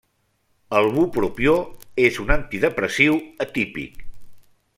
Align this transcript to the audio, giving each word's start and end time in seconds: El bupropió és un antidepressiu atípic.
El 0.77 0.87
bupropió 0.95 1.53
és 2.07 2.19
un 2.25 2.33
antidepressiu 2.37 3.21
atípic. 3.47 4.05